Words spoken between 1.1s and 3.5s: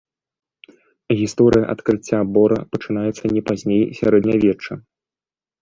Гісторыя адкрыцця бора пачынаецца не